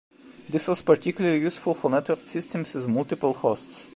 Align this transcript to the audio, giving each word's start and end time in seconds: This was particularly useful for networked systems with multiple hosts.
This 0.49 0.67
was 0.67 0.81
particularly 0.81 1.41
useful 1.41 1.75
for 1.75 1.91
networked 1.91 2.27
systems 2.27 2.73
with 2.73 2.87
multiple 2.87 3.33
hosts. 3.35 3.87